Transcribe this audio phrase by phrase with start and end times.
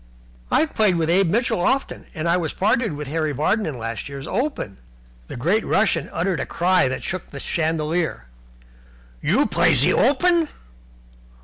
[0.49, 4.09] "I've played with Abe Mitchell often, and I was partnered with Harry Vardon in last
[4.09, 4.79] year's Open."
[5.27, 8.25] The great Russian uttered a cry that shook the chandelier.
[9.21, 10.49] "You play in ze Open?